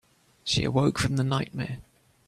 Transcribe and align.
She 0.43 0.63
awoke 0.63 0.97
from 0.97 1.17
the 1.17 1.23
nightmare. 1.23 1.81